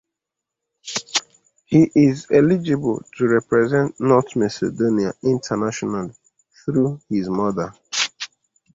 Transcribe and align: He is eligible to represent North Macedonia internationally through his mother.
He 1.65 1.91
is 1.93 2.25
eligible 2.31 3.03
to 3.17 3.27
represent 3.27 3.99
North 3.99 4.35
Macedonia 4.35 5.13
internationally 5.21 6.15
through 6.65 6.99
his 7.07 7.29
mother. 7.29 7.71